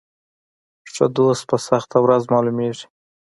ښه 0.93 1.05
دوست 1.17 1.43
په 1.49 1.57
سخته 1.67 1.97
ورځ 2.01 2.23
معلومیږي. 2.33 2.85